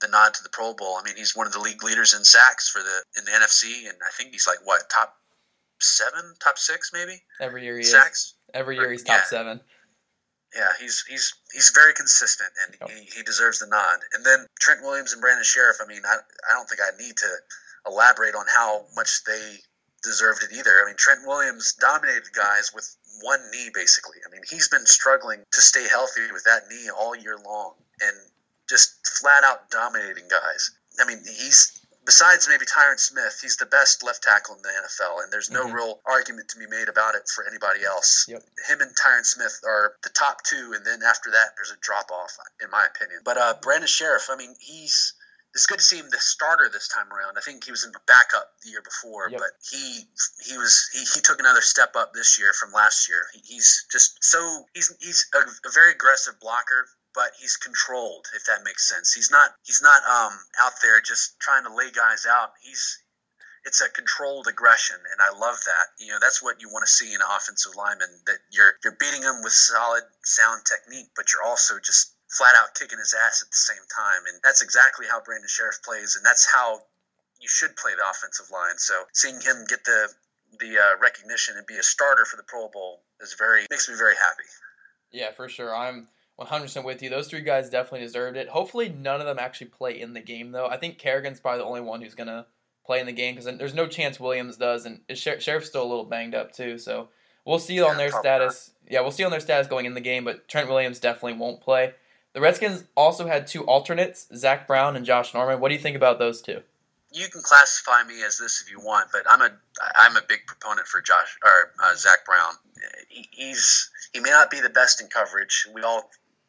[0.00, 0.96] the nod to the Pro Bowl.
[0.96, 3.88] I mean, he's one of the league leaders in sacks for the in the NFC,
[3.88, 5.14] and I think he's like what top
[5.80, 7.20] seven, top six, maybe.
[7.40, 8.22] Every year he sacks.
[8.22, 8.34] Is.
[8.54, 9.24] Every year he's top yeah.
[9.24, 9.60] seven.
[10.54, 12.86] Yeah, he's he's he's very consistent, and oh.
[12.88, 13.98] he, he deserves the nod.
[14.14, 15.76] And then Trent Williams and Brandon Scherff.
[15.82, 17.30] I mean, I I don't think I need to
[17.86, 19.58] elaborate on how much they
[20.02, 20.70] deserved it either.
[20.82, 24.18] I mean, Trent Williams dominated guys with one knee, basically.
[24.26, 28.16] I mean, he's been struggling to stay healthy with that knee all year long and
[28.68, 30.70] just flat out dominating guys.
[31.00, 35.22] I mean, he's besides maybe Tyron Smith, he's the best left tackle in the NFL,
[35.22, 35.74] and there's no mm-hmm.
[35.74, 38.26] real argument to be made about it for anybody else.
[38.28, 38.42] Yep.
[38.68, 42.10] Him and Tyron Smith are the top two, and then after that, there's a drop
[42.10, 43.20] off, in my opinion.
[43.24, 45.14] But uh, Brandon Scherff, I mean, he's
[45.54, 47.36] it's good to see him the starter this time around.
[47.36, 49.40] I think he was in backup the year before, yep.
[49.40, 50.08] but he
[50.48, 53.26] he was he, he took another step up this year from last year.
[53.34, 58.46] He, he's just so he's he's a, a, very aggressive blocker, but he's controlled if
[58.46, 59.12] that makes sense.
[59.12, 62.52] He's not he's not um out there just trying to lay guys out.
[62.62, 62.98] He's
[63.64, 65.86] it's a controlled aggression, and I love that.
[65.98, 68.08] You know, that's what you want to see in an offensive lineman.
[68.26, 72.74] That you're you're beating them with solid, sound technique, but you're also just flat out
[72.74, 74.26] kicking his ass at the same time.
[74.28, 76.80] And that's exactly how Brandon Scherff plays, and that's how
[77.40, 78.78] you should play the offensive line.
[78.78, 80.08] So seeing him get the
[80.60, 83.94] the uh, recognition and be a starter for the Pro Bowl is very makes me
[83.96, 84.44] very happy.
[85.10, 85.74] Yeah, for sure.
[85.74, 86.08] I'm
[86.40, 87.10] 100% with you.
[87.10, 88.48] Those three guys definitely deserved it.
[88.48, 90.66] Hopefully, none of them actually play in the game, though.
[90.66, 92.46] I think Kerrigan's probably the only one who's going to
[92.84, 96.04] play in the game because there's no chance Williams does, and Scherff's still a little
[96.04, 96.78] banged up, too.
[96.78, 97.08] So
[97.44, 98.72] we'll see yeah, on their status.
[98.82, 98.92] Not.
[98.92, 101.60] Yeah, we'll see on their status going in the game, but Trent Williams definitely won't
[101.60, 101.94] play.
[102.32, 105.60] The Redskins also had two alternates, Zach Brown and Josh Norman.
[105.60, 106.62] What do you think about those two?
[107.12, 109.50] You can classify me as this if you want, but I'm a
[109.96, 112.54] I'm a big proponent for Josh or uh, Zach Brown.
[113.08, 115.68] He, he's he may not be the best in coverage.
[115.74, 116.08] We all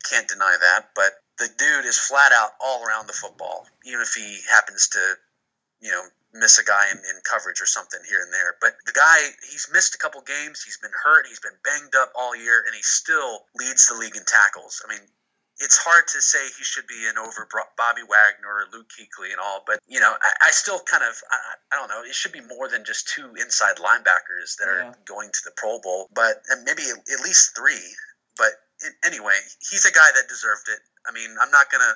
[0.09, 4.13] can't deny that, but the dude is flat out all around the football, even if
[4.13, 4.99] he happens to,
[5.81, 8.55] you know, miss a guy in, in, coverage or something here and there.
[8.61, 9.17] But the guy,
[9.49, 10.63] he's missed a couple games.
[10.63, 11.27] He's been hurt.
[11.27, 14.81] He's been banged up all year, and he still leads the league in tackles.
[14.85, 15.01] I mean,
[15.59, 19.39] it's hard to say he should be in over Bobby Wagner or Luke Kuechly and
[19.39, 22.01] all, but you know, I, I still kind of I, I, don't know.
[22.01, 24.89] It should be more than just two inside linebackers that yeah.
[24.89, 27.85] are going to the Pro Bowl, but maybe at least three.
[28.35, 28.51] But
[29.05, 29.37] anyway,
[29.69, 30.79] he's a guy that deserved it.
[31.07, 31.93] I mean, I'm not gonna.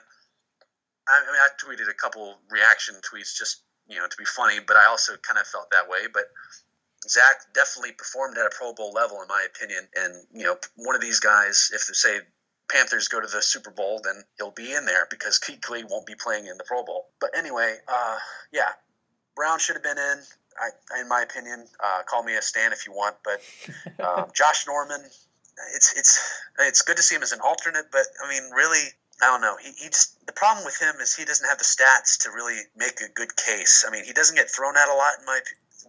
[1.08, 4.60] I, I mean, I tweeted a couple reaction tweets just you know to be funny,
[4.66, 6.06] but I also kind of felt that way.
[6.14, 6.30] But
[7.10, 9.88] Zach definitely performed at a Pro Bowl level, in my opinion.
[9.96, 12.20] And you know, one of these guys, if they say
[12.70, 16.16] Panthers go to the Super Bowl, then he'll be in there because Kuechly won't be
[16.16, 17.08] playing in the Pro Bowl.
[17.20, 18.18] But anyway, uh,
[18.52, 18.70] yeah,
[19.36, 20.18] Brown should have been in.
[20.60, 23.42] I, in my opinion, uh, call me a stan if you want, but
[24.04, 25.02] um, Josh Norman,
[25.76, 28.84] it's it's it's good to see him as an alternate, but I mean, really,
[29.22, 29.56] I don't know.
[29.58, 32.62] He, he just the problem with him is he doesn't have the stats to really
[32.76, 33.86] make a good case.
[33.88, 35.40] I mean, he doesn't get thrown out a lot in my,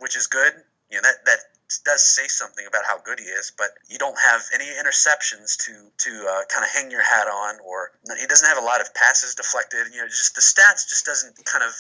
[0.01, 0.53] which is good.
[0.91, 1.39] You know that that
[1.85, 5.73] does say something about how good he is, but you don't have any interceptions to
[5.99, 8.95] to uh, kind of hang your hat on, or he doesn't have a lot of
[8.95, 9.93] passes deflected.
[9.93, 11.73] You know, just the stats just doesn't kind of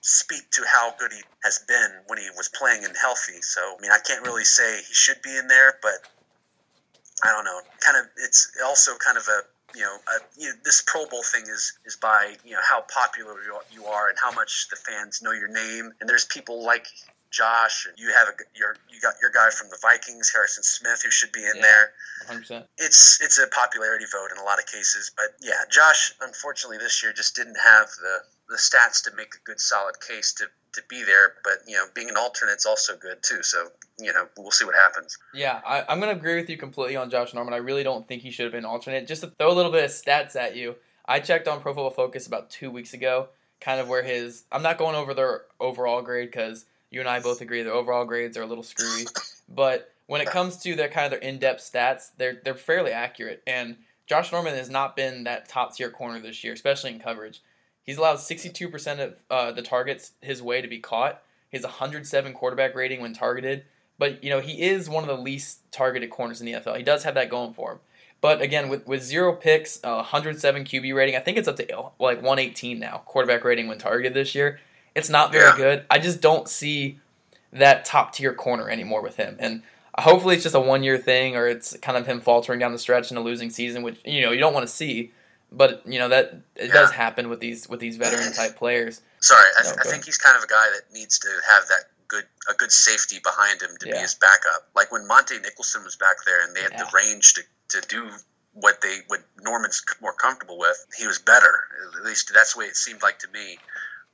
[0.00, 3.42] speak to how good he has been when he was playing and healthy.
[3.42, 6.00] So, I mean, I can't really say he should be in there, but
[7.22, 7.60] I don't know.
[7.80, 9.42] Kind of, it's also kind of a
[9.74, 9.96] you know,
[10.38, 13.34] you know, this Pro Bowl thing is is by you know how popular
[13.70, 15.92] you are and how much the fans know your name.
[16.00, 16.86] And there's people like
[17.30, 21.02] Josh, and you have a your you got your guy from the Vikings, Harrison Smith,
[21.04, 21.62] who should be in Yeah.
[21.62, 21.92] there.
[22.26, 22.66] 100%.
[22.78, 27.02] It's it's a popularity vote in a lot of cases, but yeah, Josh unfortunately this
[27.02, 30.82] year just didn't have the the stats to make a good solid case to to
[30.88, 31.34] be there.
[31.44, 33.42] But you know, being an alternate's also good too.
[33.42, 35.18] So you know, we'll see what happens.
[35.34, 37.52] Yeah, I, I'm going to agree with you completely on Josh Norman.
[37.52, 39.06] I really don't think he should have been alternate.
[39.08, 41.90] Just to throw a little bit of stats at you, I checked on Pro Football
[41.90, 43.28] Focus about two weeks ago,
[43.60, 44.44] kind of where his.
[44.52, 48.04] I'm not going over their overall grade because you and I both agree their overall
[48.04, 49.06] grades are a little screwy.
[49.48, 53.42] But when it comes to their kind of their in-depth stats, they're they're fairly accurate.
[53.46, 57.42] And Josh Norman has not been that top tier corner this year, especially in coverage.
[57.82, 61.22] He's allowed 62% of uh, the targets his way to be caught.
[61.50, 63.64] He has 107 quarterback rating when targeted.
[63.98, 66.76] But you know he is one of the least targeted corners in the NFL.
[66.76, 67.78] He does have that going for him.
[68.20, 71.90] But again, with, with zero picks, uh, 107 QB rating, I think it's up to
[72.00, 74.58] like 118 now quarterback rating when targeted this year.
[74.98, 75.56] It's not very Yeah.
[75.56, 75.86] good.
[75.90, 77.00] I just don't see
[77.52, 79.36] that top tier corner anymore with him.
[79.38, 79.62] And
[79.98, 82.78] hopefully it's just a one year thing or it's kind of him faltering down the
[82.78, 85.12] stretch in a losing season, which you know you don't want to see.
[85.50, 89.00] But you know that it does happen with these with these veteran type players.
[89.20, 91.84] Sorry, I, No, I think he's kind of a guy that needs to have that
[92.06, 94.68] good a good safety behind him to be his backup.
[94.74, 96.84] Like when Montae Nicholson was back there and they had Yeah.
[96.84, 98.10] the range to, to do
[98.52, 101.64] what they what Norman's more comfortable with, he was better.
[101.96, 103.58] At least that's the way it seemed like to me.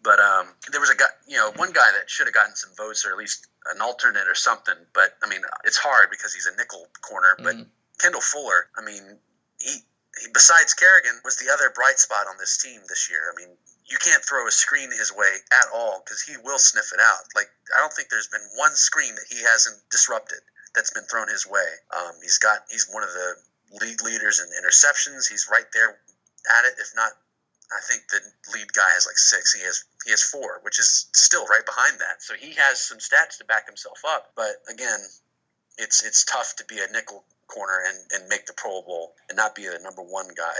[0.04, 2.70] But um, there was a guy, you know, one guy that should have gotten some
[2.76, 4.76] votes or at least an alternate or something.
[4.92, 7.34] But I mean, it's hard because he's a nickel corner.
[7.40, 7.66] But Mhm.
[7.98, 9.18] Kendall Fuller, I mean,
[9.58, 9.80] he,
[10.20, 13.32] he besides Kerrigan was the other bright spot on this team this year.
[13.32, 16.92] I mean, you can't throw a screen his way at all because he will sniff
[16.92, 17.24] it out.
[17.34, 20.40] Like I don't think there's been one screen that he hasn't disrupted
[20.74, 21.68] that's been thrown his way.
[21.96, 23.36] Um, he's got he's one of the
[23.80, 25.28] league leaders in interceptions.
[25.30, 25.90] He's right there
[26.58, 27.12] at it, if not.
[27.76, 28.20] I think the
[28.56, 29.52] lead guy has like six.
[29.52, 32.22] He has he has four, which is still right behind that.
[32.22, 34.32] So he has some stats to back himself up.
[34.36, 35.00] But again,
[35.78, 39.36] it's it's tough to be a nickel corner and, and make the Pro Bowl and
[39.36, 40.54] not be the number one guy.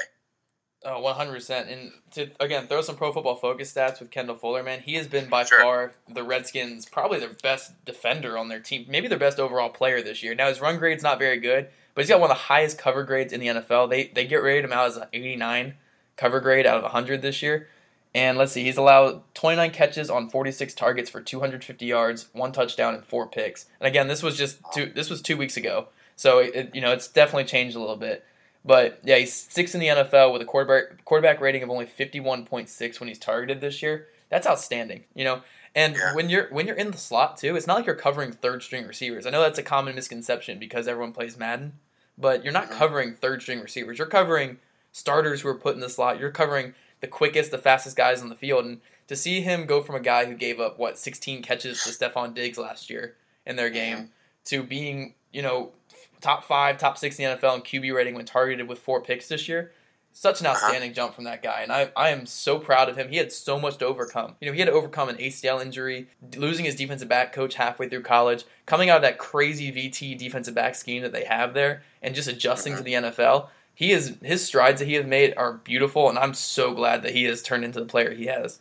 [0.87, 1.71] Oh, one hundred percent.
[1.71, 5.07] And to again throw some pro football focus stats with Kendall Fuller, man, he has
[5.07, 5.61] been by Sure.
[5.61, 10.03] far the Redskins probably their best defender on their team, maybe their best overall player
[10.03, 10.35] this year.
[10.35, 13.03] Now his run grade's not very good, but he's got one of the highest cover
[13.03, 13.89] grades in the NFL.
[13.89, 15.75] They they get rated him out as an eighty nine
[16.17, 17.69] cover grade out of hundred this year.
[18.17, 22.95] And let's see, he's allowed 29 catches on 46 targets for 250 yards, one touchdown,
[22.95, 23.67] and four picks.
[23.81, 24.87] And again, this was just two.
[24.87, 28.25] This was two weeks ago, so it, you know it's definitely changed a little bit.
[28.65, 33.01] But yeah, he's sixth in the NFL with a quarterback quarterback rating of only 51.6
[33.01, 34.07] when he's targeted this year.
[34.31, 35.43] That's outstanding, you know.
[35.75, 36.15] And Yeah.
[36.15, 38.87] when you're when you're in the slot too, it's not like you're covering third string
[38.87, 39.27] receivers.
[39.27, 41.75] I know that's a common misconception because everyone plays Madden,
[42.17, 42.75] but you're not Mhm.
[42.77, 43.99] covering third string receivers.
[43.99, 44.59] You're covering
[44.95, 46.19] starters who are put in the slot.
[46.21, 48.65] You're covering the quickest, the fastest guys on the field.
[48.65, 51.91] And to see him go from a guy who gave up what 16 catches to
[51.91, 54.11] Stefon Diggs last year in their game
[54.47, 55.73] to being, you know,
[56.21, 59.29] top five, top six in the NFL in QB rating when targeted with four picks
[59.29, 59.73] this year.
[60.17, 60.55] Such an Uh-huh.
[60.67, 63.09] outstanding jump from that guy, and I, I am so proud of him.
[63.09, 64.37] He had so much to overcome.
[64.41, 67.89] You know, he had to overcome an ACL injury, losing his defensive back coach halfway
[67.89, 71.83] through college, coming out of that crazy VT defensive back scheme that they have there,
[72.01, 73.49] and just adjusting to the NFL.
[73.75, 77.13] He is his strides that he has made are beautiful, and I'm so glad that
[77.13, 78.61] he has turned into the player he has.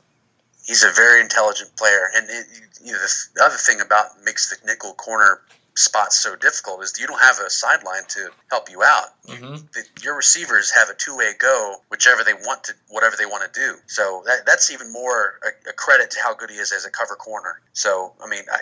[0.65, 2.45] He's a very intelligent player, and it,
[2.83, 5.41] you know the, the other thing about makes the nickel corner
[5.75, 9.07] spot so difficult is you don't have a sideline to help you out.
[9.27, 13.51] hmm The, your receivers have a two-way go, whichever they want to, whatever they want
[13.51, 13.75] to do.
[13.87, 16.91] So that, that's even more a, a credit to how good he is as a
[16.91, 17.61] cover corner.
[17.73, 18.61] So I mean, I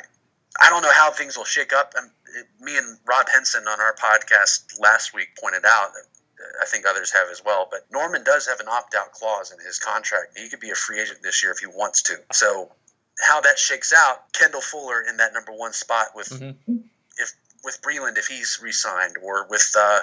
[0.61, 1.93] I don't know how things will shake up.
[1.97, 5.89] Um it, me and Rob Henson on our podcast last week pointed out.
[6.62, 7.67] I think others have as well.
[7.69, 10.38] But Norman does have an opt-out clause in his contract.
[10.38, 12.15] He could be a free agent this year if he wants to.
[12.32, 12.71] So
[13.19, 16.56] how that shakes out, Kendall Fuller in that number one spot with Mhm.
[17.17, 19.99] if with Breeland if he's re-signed or with uh,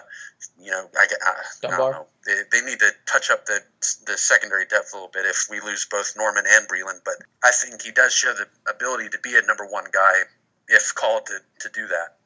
[0.61, 3.61] you know I, I, I don't know they, they need to touch up the
[4.07, 7.01] the secondary depth a little bit if we lose both Norman and Breeland.
[7.05, 10.22] But I think he does show the ability to be a number one guy
[10.68, 12.17] if called to, to do that.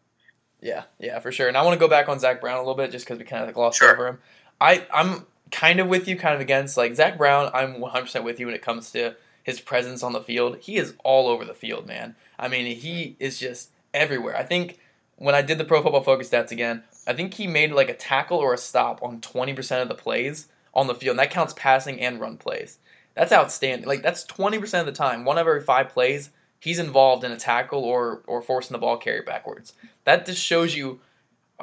[0.62, 1.48] Yeah, yeah, for sure.
[1.48, 3.24] And I want to go back on Zach Brown a little bit just because we
[3.24, 3.92] kind of glossed Sure.
[3.92, 4.18] over him.
[4.60, 6.76] I, I'm kind of with you, kind of against.
[6.76, 10.20] Like Zach Brown, I'm 100% with you when it comes to his presence on the
[10.20, 10.58] field.
[10.60, 12.14] He is all over the field, man.
[12.38, 14.36] I mean, he is just everywhere.
[14.36, 14.78] I think
[15.16, 17.94] when I did the Pro Football Focus stats again, I think he made like a
[17.94, 21.14] tackle or a stop on 20% of the plays on the field.
[21.14, 22.78] And that counts passing and run plays.
[23.14, 23.86] That's outstanding.
[23.88, 25.24] Like that's 20% of the time.
[25.24, 28.96] One of every five plays, he's involved in a tackle or or forcing the ball
[28.96, 29.74] carry backwards.
[30.04, 31.00] That just shows you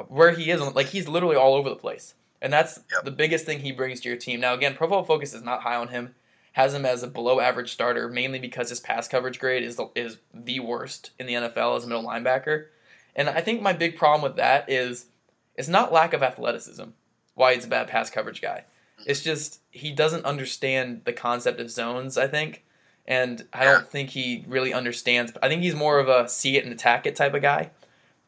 [0.08, 0.60] where he is.
[0.60, 3.04] Like he's literally all over the place, and that's Yep.
[3.04, 4.40] the biggest thing he brings to your team.
[4.40, 6.14] Now, again, Pro Football Focus is not high on him.
[6.52, 9.88] has him as a below average starter mainly because his pass coverage grade is the,
[9.94, 12.66] is the worst in the NFL as a middle linebacker.
[13.14, 15.06] And I think my big problem with that is
[15.54, 16.84] it's not lack of athleticism
[17.34, 18.64] why he's a bad pass coverage guy.
[19.06, 22.64] It's just he doesn't understand the concept of zones, I think.
[23.06, 25.32] And I don't think he really understands.
[25.40, 27.70] I think he's more of a see it and attack it type of guy.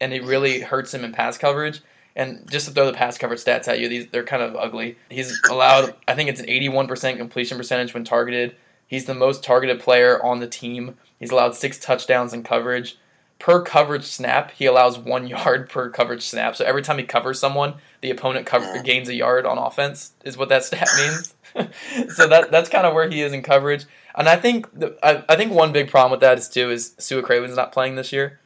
[0.03, 1.81] And it really hurts him in pass coverage.
[2.15, 4.99] And just to throw the pass coverage stats at you, these they're kind of ugly.
[5.09, 8.57] He's allowed, I think it's an 81% completion percentage when targeted.
[8.87, 10.97] He's the most targeted player on the team.
[11.19, 12.99] He's allowed six touchdowns in coverage.
[13.39, 16.57] Per coverage snap, he allows one yard per coverage snap.
[16.57, 20.13] So every time he covers someone, the opponent cover, gains a yard on offense.
[20.25, 21.35] Is what that stat means.
[22.15, 23.87] so that that's kind of where he is in coverage.
[24.15, 26.91] And I think the, I, I think one big problem with that is too is
[26.99, 28.41] Su'a Cravens not playing this year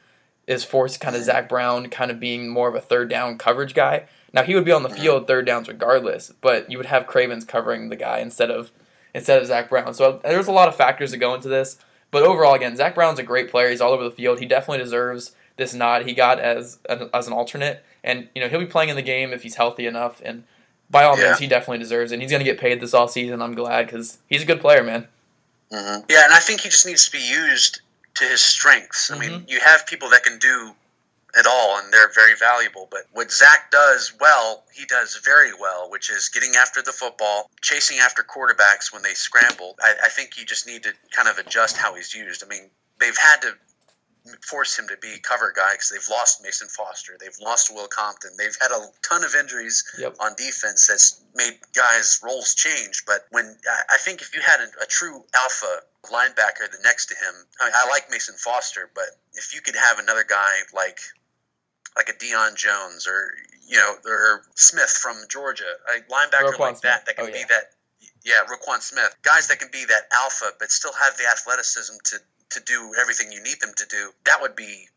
[0.47, 3.75] is forced kind of Zach Brown kind of being more of a third down coverage
[3.75, 4.07] guy.
[4.33, 7.45] Now he would be on the field third downs regardless, but you would have Cravens
[7.45, 8.71] covering the guy instead of
[9.15, 9.95] instead of Zach Brown.
[9.95, 11.79] So there's a lot of factors that go into this.
[12.11, 13.71] But overall, again, Zach Brown's a great player.
[13.71, 14.39] He's all over the field.
[14.39, 18.49] He definitely deserves this nod he got as an, as an alternate, and you know
[18.49, 20.21] he'll be playing in the game if he's healthy enough.
[20.25, 20.45] And
[20.91, 21.29] by all yeah.
[21.29, 22.17] means, he definitely deserves it.
[22.17, 23.43] And he's going to get paid this all season.
[23.43, 25.09] I'm glad because he's a good player, man.
[25.73, 26.05] Mm-hmm.
[26.09, 27.81] Yeah, and I think he just needs to be used
[28.17, 29.11] to his strengths.
[29.11, 29.15] Mm-hmm.
[29.15, 29.49] I mean, mm-hmm.
[29.51, 30.73] you have people that can do
[31.37, 32.89] it all, and they're very valuable.
[32.91, 37.51] But what Zach does well, he does very well, which is getting after the football,
[37.61, 39.77] chasing after quarterbacks when they scramble.
[39.83, 42.43] I, I think you just need to kind of adjust how he's used.
[42.43, 43.53] I mean, they've had to
[44.43, 48.31] force him to be cover guy because they've lost Mason Foster, they've lost Will Compton,
[48.39, 50.17] they've had a ton of injuries yep.
[50.21, 53.05] on defense that's made guys' roles change.
[53.07, 53.57] But when
[53.91, 57.65] I think if you had a, a true alpha linebacker the next to him, I,
[57.67, 61.01] mean, I like Mason Foster, but if you could have another guy like
[61.97, 63.31] like a Deion Jones or
[63.67, 66.83] you know or Smith from Georgia, a linebacker Roquan like Smith.
[66.83, 67.35] that that can oh, yeah.
[67.35, 67.71] be that
[68.25, 69.15] yeah, Roquan Smith.
[69.23, 72.19] Guys that can be that alpha, but still have the athleticism to
[72.51, 74.89] to do everything you need them to do, that would be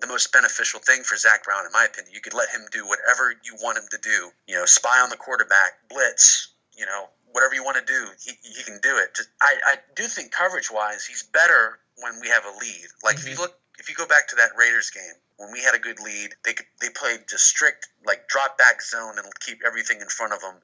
[0.00, 2.12] the most beneficial thing for Zach Brown, in my opinion.
[2.12, 4.30] You could let him do whatever you want him to do.
[4.46, 8.32] You know, spy on the quarterback, blitz, you know, whatever you want to do, he,
[8.42, 9.14] he can do it.
[9.14, 12.88] Just, I, I do think coverage wise, he's better when we have a lead.
[13.02, 13.28] Like mm-hmm.
[13.28, 15.78] if you look, if you go back to that Raiders game when we had a
[15.78, 20.00] good lead, they could, they played just strict like drop back zone and keep everything
[20.00, 20.54] in front of them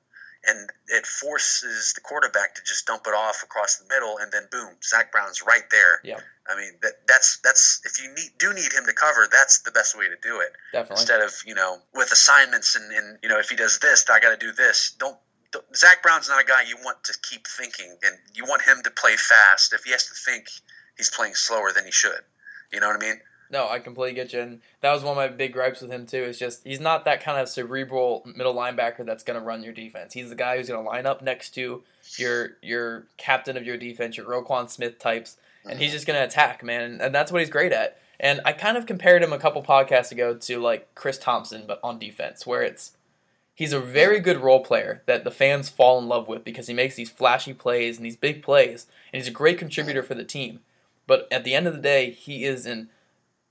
[0.47, 4.43] and it forces the quarterback to just dump it off across the middle, and then
[4.51, 6.01] boom, Zach Brown's right there.
[6.03, 6.21] Yeah.
[6.49, 9.71] I mean that that's that's if you need do need him to cover, that's the
[9.71, 10.53] best way to do it.
[10.73, 11.03] Definitely.
[11.03, 14.19] Instead of you know with assignments and, and you know if he does this, I
[14.21, 14.95] got to do this.
[14.99, 15.17] Don't,
[15.53, 18.83] don't Zach Brown's not a guy you want to keep thinking, and you want him
[18.83, 19.73] to play fast.
[19.73, 20.49] If he has to think,
[20.97, 22.21] he's playing slower than he should.
[22.73, 23.21] You know what I mean?
[23.53, 24.41] No, I completely get you.
[24.41, 26.25] And that was one of my big gripes with him too.
[26.25, 29.75] Is just he's not that kind of cerebral middle linebacker that's going to run your
[29.75, 30.15] defense.
[30.15, 31.83] He's the guy who's going to line up next to
[32.17, 35.37] your your captain of your defense, your Roquan Smith types,
[35.69, 36.99] and he's just going to attack, man.
[37.01, 37.99] And that's what he's great at.
[38.19, 41.79] And I kind of compared him a couple podcasts ago to like Chris Thompson, but
[41.85, 42.93] on defense, where it's
[43.55, 46.75] he's a very good role player that the fans fall in love with because he
[46.75, 50.25] makes these flashy plays and these big plays, and he's a great contributor for the
[50.25, 50.61] team.
[51.07, 52.89] But at the end of the day, he is an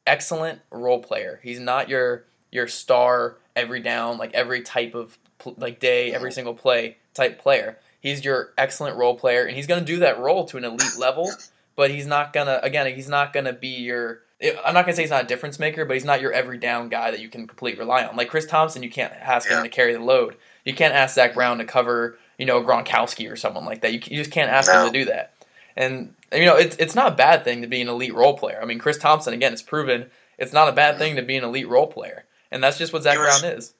[0.06, 1.40] excellent role player.
[1.44, 5.18] He's not your your star every down, like every type of
[5.58, 7.78] like day, every single play type player.
[8.00, 10.98] He's your excellent role player, and he's going to do that role to an elite
[10.98, 11.32] level.
[11.74, 12.94] But he's not gonna again.
[12.94, 14.20] He's not gonna be your.
[14.42, 16.90] I'm not gonna say he's not a difference maker, but he's not your every down
[16.90, 18.18] guy that you can completely rely on.
[18.18, 19.58] Like Chris Thompson, you can't ask yeah.
[19.58, 20.36] him to carry the load.
[20.66, 23.94] You can't ask Zach Brown to cover, you know, Gronkowski or someone like that.
[23.94, 24.86] You, you just can't ask no.
[24.86, 25.34] him to do that.
[25.76, 28.60] And you know, it's it's not a bad thing to be an elite role player.
[28.62, 31.44] I mean, Chris Thompson again, it's proven it's not a bad thing to be an
[31.44, 33.74] elite role player, and that's just what Zach was, Brown is.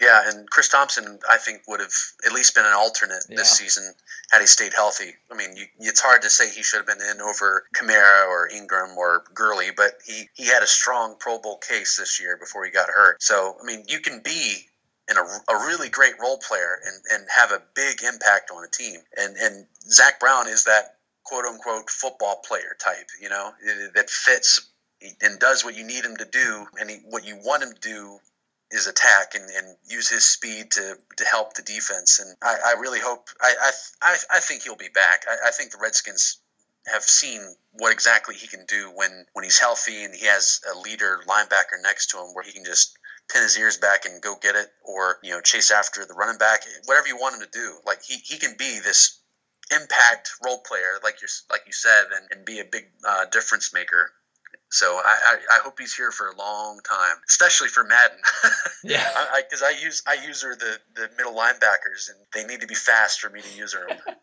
[0.00, 1.92] Yeah, and Chris Thompson, I think, would have
[2.24, 3.36] at least been an alternate yeah.
[3.36, 3.92] this season
[4.30, 5.12] had he stayed healthy.
[5.30, 8.48] I mean, you, it's hard to say he should have been in over Kamara or
[8.48, 12.64] Ingram or Gurley, but he, he had a strong Pro Bowl case this year before
[12.64, 13.22] he got hurt.
[13.22, 14.64] So, I mean, you can be
[15.10, 18.68] in a, a really great role player and, and have a big impact on a
[18.68, 19.00] team.
[19.18, 24.10] And, and Zach Brown is that quote unquote football player type, you know, eh, that
[24.10, 24.60] fits
[25.22, 27.80] and does what you need him to do, and he, what you want him to
[27.80, 28.18] do
[28.70, 32.20] is attack and, and use his speed to, to help the defense.
[32.20, 35.24] And I, I really hope I, I, I think he'll be back.
[35.28, 36.38] I, I think the Redskins
[36.86, 37.40] have seen
[37.72, 41.82] what exactly he can do when, when he's healthy and he has a leader linebacker
[41.82, 42.96] next to him where he can just
[43.32, 46.38] pin his ears back and go get it or you know chase after the running
[46.38, 49.19] back whatever you want him to do like he, he can be this
[49.72, 53.72] impact role player, like you like you said, and, and be a big uh, difference
[53.72, 54.12] maker
[54.72, 58.18] So I, I, I, hope he's here for a long time, especially for Madden.
[58.84, 59.04] yeah,
[59.42, 62.68] because I, I, use I use her the, the middle linebackers, and they need to
[62.68, 63.82] be fast for me to use them.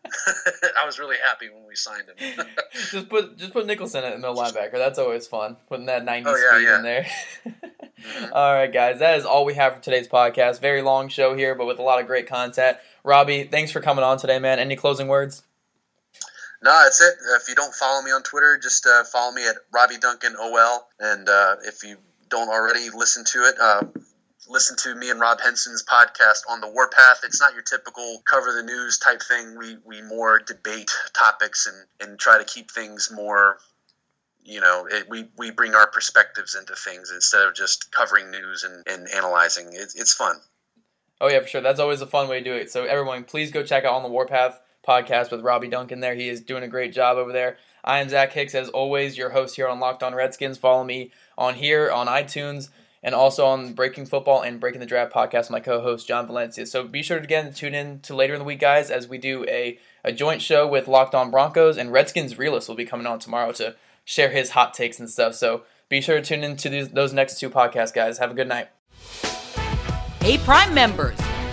[0.80, 2.46] I was really happy when we signed him.
[2.90, 4.72] just put just put Nicholson at middle linebacker.
[4.72, 6.76] That's always fun putting that ninety oh, yeah, speed yeah.
[6.76, 7.06] in there.
[7.46, 8.32] mm-hmm.
[8.32, 10.62] All right, guys, that is all we have for today's podcast.
[10.62, 12.78] Very long show here, but with a lot of great content.
[13.04, 14.58] Robbie, thanks for coming on today, man.
[14.58, 15.42] Any closing words?
[16.62, 17.14] No, that's it.
[17.40, 20.88] If you don't follow me on Twitter, just uh, follow me at Robbie Duncan OL.
[20.98, 21.96] And uh, if you
[22.28, 23.82] don't already listen to it, uh,
[24.48, 27.20] listen to me and Rob Henson's podcast on the Warpath.
[27.24, 29.56] It's not your typical cover the news type thing.
[29.56, 33.58] We we more debate topics and and try to keep things more.
[34.42, 38.64] You know, it, we we bring our perspectives into things instead of just covering news
[38.64, 39.68] and, and analyzing.
[39.74, 40.36] It, it's fun.
[41.20, 41.60] Oh yeah, for sure.
[41.60, 42.70] That's always a fun way to do it.
[42.70, 46.14] So everyone, please go check out on the Warpath podcast with Robbie Duncan there.
[46.14, 47.58] He is doing a great job over there.
[47.84, 50.56] I am Zach Hicks, as always, your host here on Locked On Redskins.
[50.56, 52.70] Follow me on here, on iTunes,
[53.02, 56.66] and also on Breaking Football and Breaking the Draft podcast, my co host, John Valencia.
[56.66, 59.18] So be sure to again tune in to later in the week, guys, as we
[59.18, 63.06] do a, a joint show with Locked On Broncos, and Redskins Realist will be coming
[63.06, 65.34] on tomorrow to share his hot takes and stuff.
[65.34, 68.18] So be sure to tune in to these, those next two podcasts, guys.
[68.18, 68.68] Have a good night.
[70.20, 71.18] Hey, Prime members